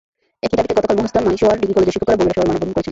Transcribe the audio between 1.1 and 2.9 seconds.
মাহিসওয়ার degree কলেজের শিক্ষকেরা বগুড়া শহরে মানববন্ধন করেছেন।